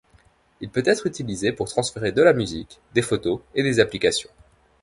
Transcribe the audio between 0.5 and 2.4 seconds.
Il peut être utilisé pour transférer de la